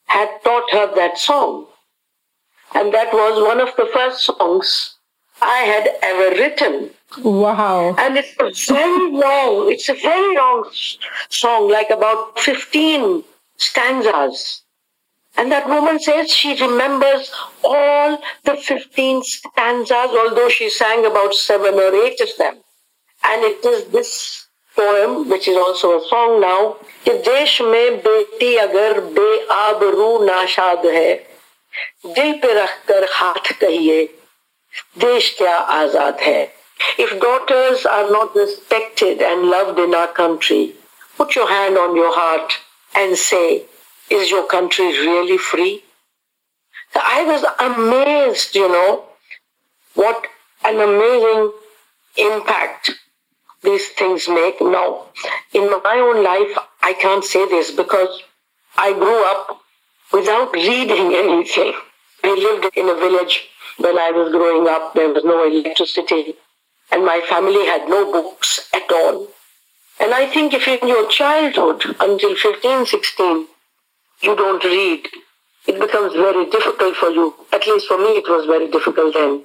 [0.05, 1.65] had taught her that song.
[2.75, 4.95] And that was one of the first songs
[5.41, 6.91] I had ever written.
[7.23, 7.95] Wow.
[7.97, 10.69] And it's a very long, it's a very long
[11.29, 13.23] song, like about 15
[13.57, 14.63] stanzas.
[15.38, 17.32] And that woman says she remembers
[17.64, 22.56] all the 15 stanzas, although she sang about seven or eight of them.
[23.24, 24.46] And it is this
[24.76, 31.14] poem, which is also a song now, कि देश में बेटी अगर बेआबरू नाशाद है
[32.06, 34.04] दिल पे रखकर हाथ कहिए
[34.98, 36.42] देश क्या आजाद है
[36.98, 40.74] if daughters are not respected and loved in our country,
[41.16, 42.52] put your hand on your heart
[42.94, 43.64] and say,
[44.09, 45.83] is your country really free?
[46.95, 49.05] I was amazed, you know,
[49.93, 50.27] what
[50.65, 51.51] an amazing
[52.17, 52.91] impact
[53.63, 54.59] these things make.
[54.61, 55.05] Now,
[55.53, 58.23] in my own life, I can't say this because
[58.77, 59.61] I grew up
[60.11, 61.73] without reading anything.
[62.23, 63.47] We lived in a village
[63.77, 64.93] when I was growing up.
[64.93, 66.35] There was no electricity
[66.91, 69.27] and my family had no books at all.
[69.99, 73.47] And I think if in your childhood, until 15, 16,
[74.21, 75.07] you don't read,
[75.67, 77.33] it becomes very difficult for you.
[77.53, 79.43] At least for me, it was very difficult then.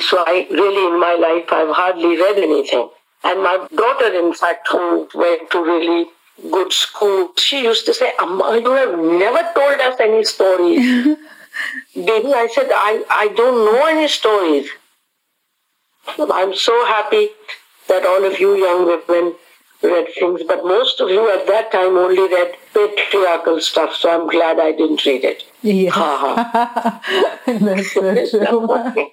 [0.00, 2.88] So I really, in my life, I've hardly read anything.
[3.22, 6.06] And my daughter, in fact, who went to really
[6.50, 11.16] good school, she used to say, Amma, you have never told us any stories.
[11.94, 14.68] Baby, I said, I, I don't know any stories.
[16.18, 17.28] I'm so happy
[17.88, 19.34] that all of you young women
[19.82, 24.28] read things, but most of you at that time only read patriarchal stuff, so I'm
[24.28, 25.44] glad I didn't read it.
[25.62, 25.90] Yeah.
[27.46, 28.14] That's so.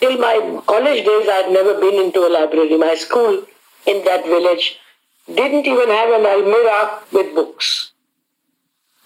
[0.00, 2.76] Till my college days, I'd never been into a library.
[2.78, 3.44] My school
[3.86, 4.78] in that village
[5.26, 7.92] didn't even have an almirah with books.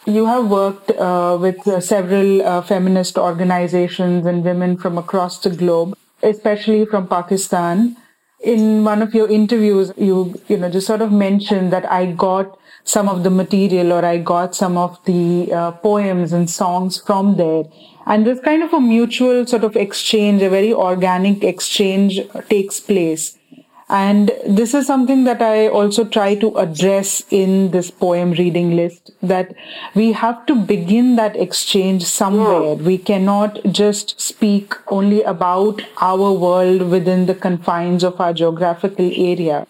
[0.07, 5.51] You have worked uh, with uh, several uh, feminist organizations and women from across the
[5.51, 7.97] globe especially from Pakistan.
[8.43, 12.59] In one of your interviews, you, you know, just sort of mentioned that I got
[12.85, 17.37] some of the material or I got some of the uh, poems and songs from
[17.37, 17.65] there.
[18.07, 22.21] And this kind of a mutual sort of exchange, a very organic exchange
[22.51, 23.39] takes place.
[23.89, 29.11] And this is something that I also try to address in this poem reading list
[29.23, 29.55] that
[29.95, 32.75] we have to begin that exchange somewhere.
[32.75, 39.67] We cannot just speak only about our world within the confines of our geographical area.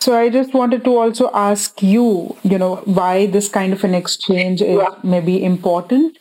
[0.00, 3.94] So I just wanted to also ask you, you know, why this kind of an
[3.94, 4.94] exchange is yeah.
[5.02, 6.16] maybe important.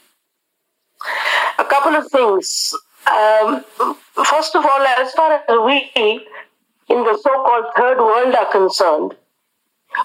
[1.58, 2.76] A couple of things.
[3.08, 3.64] Um,
[4.26, 9.16] first of all, as far as we in the so-called third world are concerned,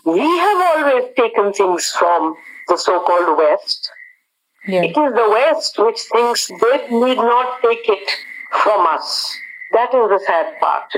[0.05, 2.37] we have always taken things from
[2.69, 3.91] the so-called West.
[4.69, 4.83] Yeah.
[4.83, 8.11] It is the West which thinks they need not take it
[8.63, 9.37] from us.
[9.73, 10.93] That is the sad part.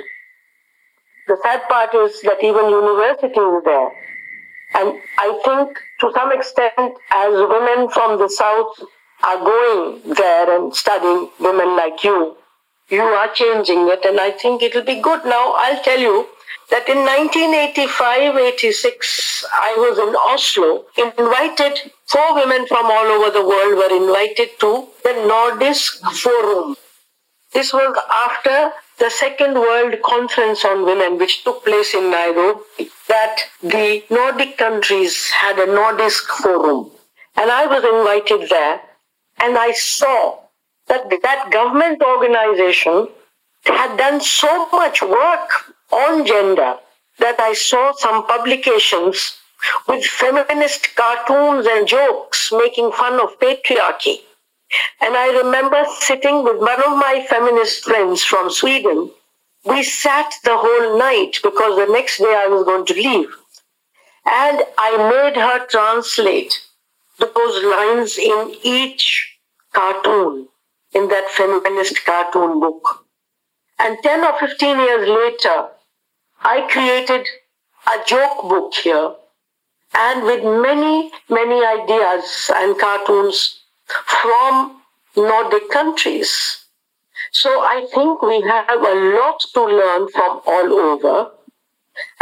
[1.27, 3.91] The sad part is that even university is there.
[4.75, 8.79] And I think to some extent, as women from the South
[9.25, 12.37] are going there and studying, women like you,
[12.89, 15.25] you are changing it, and I think it'll be good.
[15.25, 16.29] Now, I'll tell you
[16.71, 23.77] that in 1985-86, I was in Oslo, invited, four women from all over the world
[23.79, 26.77] were invited to the Nordisk Forum.
[27.53, 33.43] This was after the Second World Conference on Women, which took place in Nairobi, that
[33.63, 36.91] the Nordic countries had a Nordisk Forum.
[37.37, 38.81] And I was invited there,
[39.39, 40.39] and I saw
[40.89, 43.09] that that government organization
[43.65, 45.51] had done so much work
[45.91, 46.77] on gender
[47.19, 49.39] that I saw some publications
[49.89, 54.21] with feminist cartoons and jokes making fun of patriarchy.
[55.01, 59.11] And I remember sitting with one of my feminist friends from Sweden.
[59.65, 63.29] We sat the whole night because the next day I was going to leave.
[64.25, 66.53] And I made her translate
[67.19, 69.39] those lines in each
[69.73, 70.49] cartoon
[70.93, 73.07] in that feminist cartoon book.
[73.79, 75.69] And 10 or 15 years later,
[76.43, 77.27] I created
[77.87, 79.15] a joke book here
[79.95, 84.81] and with many, many ideas and cartoons from
[85.17, 86.65] Nordic countries.
[87.33, 91.31] So I think we have a lot to learn from all over.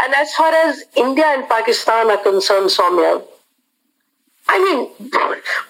[0.02, 3.22] And as far as India and Pakistan are concerned, Saumya,
[4.48, 5.10] I mean,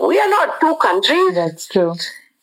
[0.09, 1.35] we are not two countries.
[1.35, 1.95] That's true.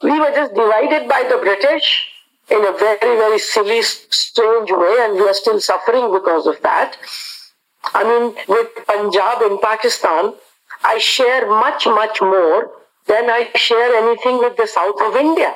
[0.01, 2.09] We were just divided by the British
[2.49, 6.97] in a very, very silly, strange way, and we are still suffering because of that.
[7.93, 10.33] I mean, with Punjab in Pakistan,
[10.83, 12.71] I share much, much more
[13.07, 15.55] than I share anything with the south of India.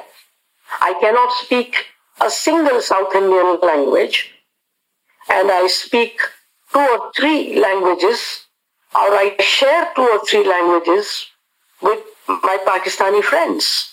[0.82, 1.76] I cannot speak
[2.22, 4.32] a single South Indian language,
[5.30, 6.20] and I speak
[6.74, 8.46] two or three languages,
[8.96, 11.28] or I share two or three languages
[11.82, 13.92] with my Pakistani friends.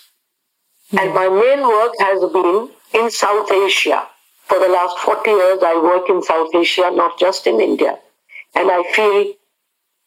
[0.92, 1.02] Mm.
[1.02, 4.08] And my main work has been in South Asia.
[4.44, 7.98] For the last 40 years, I work in South Asia, not just in India.
[8.54, 9.32] And I feel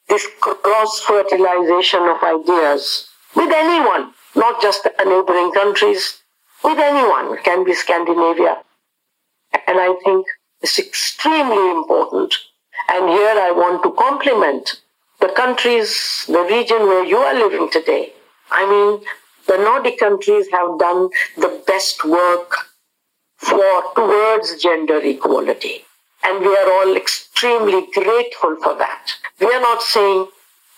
[0.07, 6.21] this cross fertilization of ideas with anyone, not just the neighboring countries,
[6.63, 8.57] with anyone, it can be Scandinavia.
[9.67, 10.25] And I think
[10.61, 12.33] it's extremely important.
[12.91, 14.81] And here I want to compliment
[15.19, 18.13] the countries, the region where you are living today.
[18.51, 19.05] I mean,
[19.47, 22.51] the Nordic countries have done the best work
[23.37, 25.85] for towards gender equality.
[26.23, 29.11] And we are all extremely grateful for that.
[29.39, 30.27] We are not saying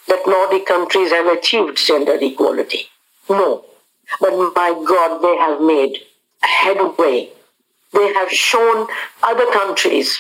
[0.08, 2.88] that Nordic countries have achieved gender equality.
[3.30, 3.66] No.
[4.22, 6.00] But my God, they have made
[6.42, 7.30] headway.
[7.94, 8.88] They have shown
[9.24, 10.20] other countries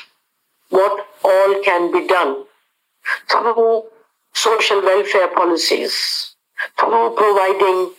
[0.69, 2.43] what all can be done
[3.29, 3.83] through
[4.33, 6.35] social welfare policies,
[6.79, 7.91] through providing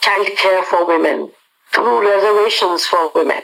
[0.00, 1.30] child care for women,
[1.72, 3.42] through reservations for women,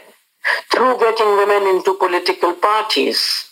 [0.72, 3.48] through getting women into political parties.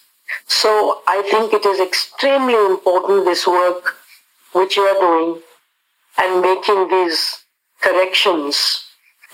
[0.46, 3.97] So I think it is extremely important this work
[4.52, 5.42] which you are doing
[6.18, 7.44] and making these
[7.80, 8.84] corrections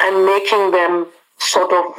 [0.00, 1.06] and making them
[1.38, 1.94] sort of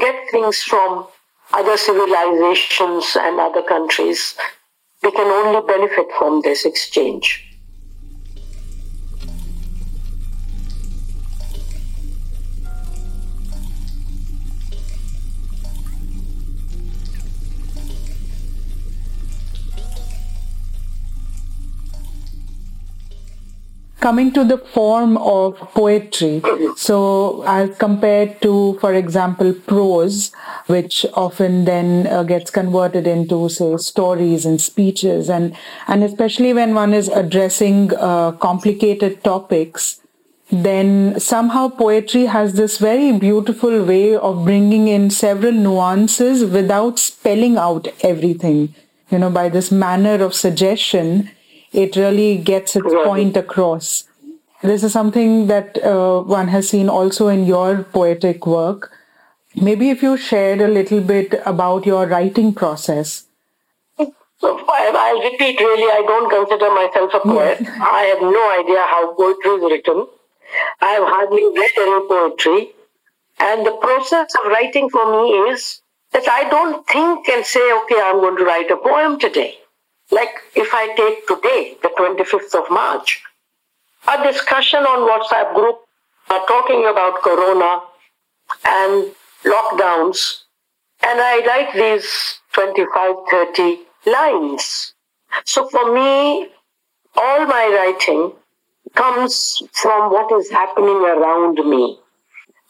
[0.00, 1.06] get things from
[1.52, 4.34] other civilizations and other countries.
[5.02, 7.53] We can only benefit from this exchange.
[24.04, 26.42] Coming to the form of poetry.
[26.76, 30.30] So, as compared to, for example, prose,
[30.66, 35.56] which often then uh, gets converted into, say, stories and speeches, and
[35.88, 40.00] and especially when one is addressing uh, complicated topics,
[40.50, 47.56] then somehow poetry has this very beautiful way of bringing in several nuances without spelling
[47.68, 48.74] out everything.
[49.10, 51.30] You know, by this manner of suggestion
[51.74, 54.04] it really gets its point across.
[54.62, 58.92] This is something that uh, one has seen also in your poetic work.
[59.54, 63.26] Maybe if you shared a little bit about your writing process.
[64.40, 67.58] So I'll repeat really, I don't consider myself a poet.
[67.60, 67.78] Yes.
[67.80, 70.06] I have no idea how poetry is written.
[70.80, 72.72] I have hardly read any poetry.
[73.38, 75.80] And the process of writing for me is
[76.12, 79.58] that I don't think and say, okay, I'm going to write a poem today.
[80.10, 83.22] Like if I take today, the 25th of March,
[84.06, 85.78] a discussion on WhatsApp group
[86.30, 87.80] are talking about Corona
[88.64, 89.12] and
[89.44, 90.42] lockdowns,
[91.02, 94.94] and I write these 25, 30 lines.
[95.44, 96.48] So for me,
[97.16, 98.32] all my writing
[98.94, 101.98] comes from what is happening around me,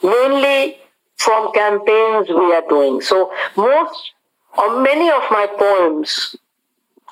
[0.02, 0.78] mainly
[1.16, 3.00] from campaigns we are doing.
[3.00, 4.12] So most
[4.56, 6.36] or many of my poems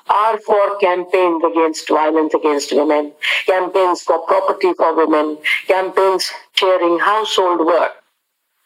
[0.09, 3.13] are for campaigns against violence against women,
[3.45, 5.37] campaigns for property for women,
[5.67, 7.91] campaigns sharing household work.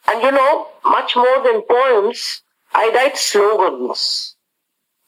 [0.08, 4.34] And you know, much more than poems, I write slogans.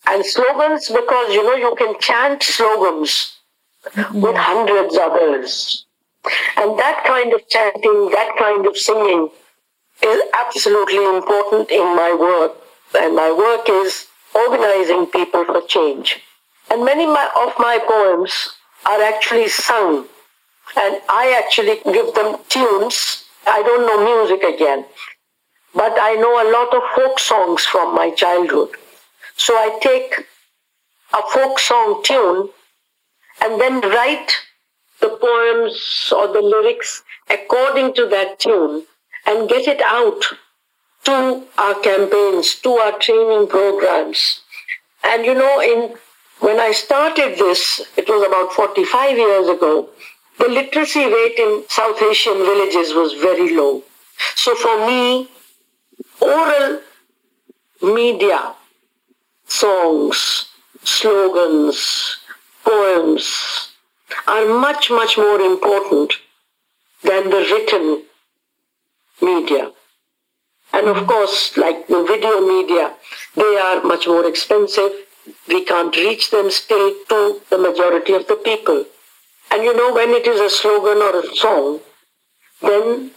[0.06, 3.38] And slogans because, you know, you can chant slogans
[3.94, 4.34] with hmm.
[4.36, 5.86] hundreds others.
[6.56, 9.30] And that kind of chanting, that kind of singing
[10.02, 12.56] is absolutely important in my work.
[12.98, 16.20] And my work is organizing people for change.
[16.70, 18.50] And many of my poems
[18.86, 20.06] are actually sung.
[20.76, 23.24] And I actually give them tunes.
[23.46, 24.84] I don't know music again.
[25.74, 28.70] But I know a lot of folk songs from my childhood.
[29.36, 30.26] So I take
[31.12, 32.50] a folk song tune
[33.42, 34.32] and then write
[35.00, 38.84] the poems or the lyrics according to that tune
[39.26, 40.22] and get it out
[41.04, 44.40] to our campaigns, to our training programs.
[45.04, 45.96] And you know, in
[46.40, 49.90] when I started this, it was about 45 years ago,
[50.38, 53.82] the literacy rate in South Asian villages was very low.
[54.36, 55.28] So for me,
[56.20, 56.80] oral
[57.82, 58.54] media,
[59.46, 60.46] songs,
[60.82, 62.16] slogans,
[62.64, 63.72] poems
[64.26, 66.14] are much, much more important
[67.02, 68.02] than the written
[69.20, 69.72] media.
[70.72, 72.94] And of course, like the video media,
[73.34, 74.92] they are much more expensive.
[75.48, 78.84] We can't reach them still to the majority of the people.
[79.50, 81.80] And you know, when it is a slogan or a song,
[82.62, 83.10] then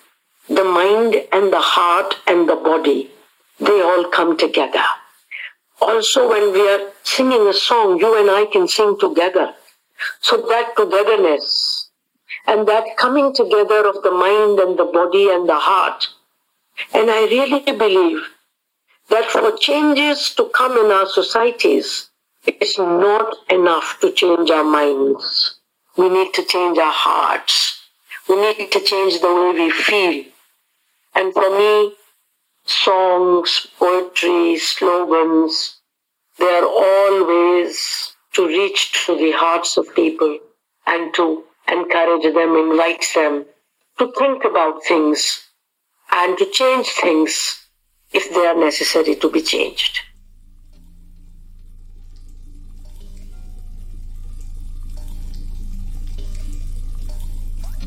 [0.49, 3.12] the mind and the heart and the body,
[3.60, 4.84] they all come together.
[5.80, 9.54] Also, when we are singing a song, you and I can sing together.
[10.22, 11.89] So that togetherness
[12.47, 16.08] and that coming together of the mind and the body and the heart.
[16.93, 18.21] And I really believe
[19.09, 22.09] that for changes to come in our societies,
[22.45, 25.59] it's not enough to change our minds.
[25.97, 27.80] We need to change our hearts.
[28.28, 30.26] We need to change the way we feel.
[31.15, 31.95] And for me,
[32.65, 35.78] songs, poetry, slogans,
[36.39, 40.39] they are all ways to reach to the hearts of people
[40.88, 43.45] and to encourage them, invite them
[43.99, 45.47] to think about things
[46.16, 47.68] and to change things
[48.11, 50.01] if they are necessary to be changed.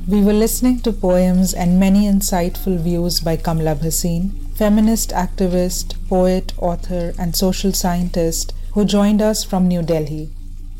[0.08, 6.52] We were listening to poems and many insightful views by Kamla Bhasin, feminist activist, poet,
[6.58, 10.30] author, and social scientist who joined us from New Delhi.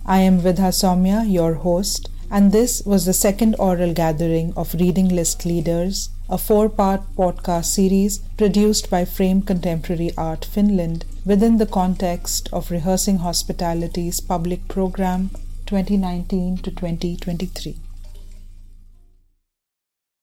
[0.04, 5.08] I am Vidha Saumya, your host, and this was the second oral gathering of Reading
[5.08, 11.66] List Leaders, a four part podcast series produced by Frame Contemporary Art Finland within the
[11.66, 15.30] context of Rehearsing Hospitalities public program
[15.66, 17.76] 2019 to 2023.